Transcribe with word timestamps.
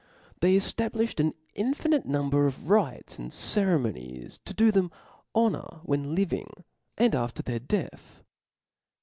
They 0.39 0.57
eftablifhed 0.57 1.19
an 1.19 1.35
infinite 1.53 2.07
number 2.07 2.47
of 2.47 2.71
rites 2.71 3.19
and 3.19 3.31
ceremonies 3.31 4.39
to 4.45 4.53
do 4.55 4.71
them 4.71 4.89
honoj 5.35 5.81
when 5.83 6.15
living, 6.15 6.63
and 6.97 7.13
after 7.13 7.43
their 7.43 7.59
death. 7.59 8.23